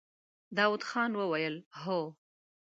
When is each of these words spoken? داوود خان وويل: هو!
داوود 0.57 0.83
خان 0.89 1.11
وويل: 1.19 1.55
هو! 1.81 1.99